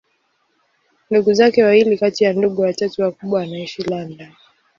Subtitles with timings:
[1.09, 4.31] Ndugu zake wawili kati ya ndugu watatu wakubwa wanaishi London.